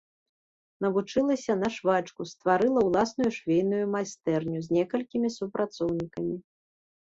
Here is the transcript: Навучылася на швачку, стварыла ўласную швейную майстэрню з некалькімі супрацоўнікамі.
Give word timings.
Навучылася 0.83 1.53
на 1.63 1.67
швачку, 1.75 2.21
стварыла 2.31 2.81
ўласную 2.87 3.29
швейную 3.37 3.83
майстэрню 3.97 4.59
з 4.69 4.79
некалькімі 4.79 5.29
супрацоўнікамі. 5.37 6.35